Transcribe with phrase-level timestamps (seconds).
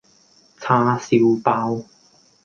[0.57, 1.85] 叉燒包